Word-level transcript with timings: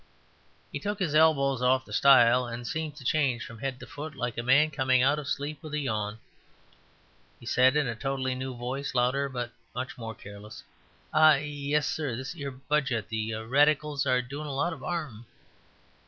He 0.71 0.79
took 0.79 0.97
his 0.97 1.13
elbows 1.13 1.61
off 1.61 1.85
the 1.85 1.93
stile 1.93 2.47
and 2.47 2.65
seemed 2.65 2.95
to 2.95 3.03
change 3.05 3.45
from 3.45 3.59
head 3.59 3.79
to 3.79 3.85
foot 3.85 4.15
like 4.15 4.35
a 4.35 4.41
man 4.41 4.71
coming 4.71 5.03
out 5.03 5.19
of 5.19 5.27
sleep 5.27 5.61
with 5.61 5.75
a 5.75 5.79
yawn. 5.79 6.17
He 7.39 7.45
said 7.45 7.75
in 7.75 7.85
a 7.87 7.93
totally 7.95 8.33
new 8.33 8.55
voice, 8.55 8.95
louder 8.95 9.29
but 9.29 9.51
much 9.75 9.99
more 9.99 10.15
careless, 10.15 10.63
"Ah 11.13 11.35
yes, 11.35 11.87
sir,... 11.87 12.15
this 12.15 12.33
'ere 12.35 12.49
Budget... 12.49 13.09
the 13.09 13.33
Radicals 13.35 14.07
are 14.07 14.23
doing 14.23 14.47
a 14.47 14.55
lot 14.55 14.73
of 14.73 14.81
'arm." 14.83 15.27